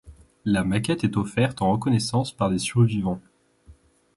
[0.45, 3.21] La maquette est offerte en reconnaissance par des survivants.